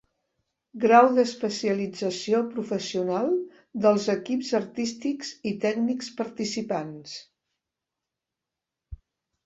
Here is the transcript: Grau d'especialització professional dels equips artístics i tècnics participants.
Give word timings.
Grau 0.85 1.09
d'especialització 1.17 2.39
professional 2.55 3.29
dels 3.85 4.09
equips 4.15 4.51
artístics 4.63 5.33
i 5.53 5.55
tècnics 5.69 6.13
participants. 6.25 7.17